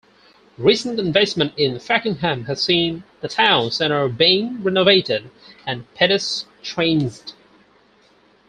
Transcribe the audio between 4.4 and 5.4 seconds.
renovated